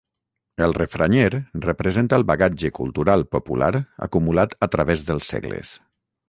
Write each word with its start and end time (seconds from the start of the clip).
El 0.67 0.71
refranyer 0.77 1.41
representa 1.65 2.19
el 2.21 2.25
bagatge 2.31 2.71
cultural 2.79 3.27
popular 3.37 3.69
acumulat 4.07 4.57
a 4.69 4.71
través 4.79 5.05
dels 5.13 5.31
segles. 5.37 5.77